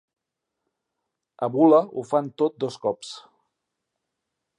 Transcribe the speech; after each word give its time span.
A 1.47 1.49
Bula 1.55 1.81
ho 1.99 2.05
fan 2.13 2.31
tot 2.43 2.57
dos 2.65 2.79
cops. 2.87 3.13